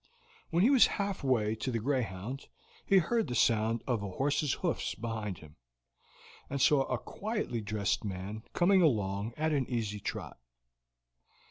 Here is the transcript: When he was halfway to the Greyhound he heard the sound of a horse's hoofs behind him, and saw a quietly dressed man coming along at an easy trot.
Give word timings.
When 0.49 0.63
he 0.63 0.71
was 0.71 0.87
halfway 0.97 1.53
to 1.53 1.69
the 1.69 1.77
Greyhound 1.77 2.47
he 2.87 2.97
heard 2.97 3.27
the 3.27 3.35
sound 3.35 3.83
of 3.85 4.01
a 4.01 4.07
horse's 4.09 4.53
hoofs 4.53 4.95
behind 4.95 5.37
him, 5.37 5.57
and 6.49 6.59
saw 6.59 6.85
a 6.85 6.97
quietly 6.97 7.61
dressed 7.61 8.03
man 8.03 8.41
coming 8.53 8.81
along 8.81 9.35
at 9.37 9.51
an 9.53 9.69
easy 9.69 9.99
trot. 9.99 10.39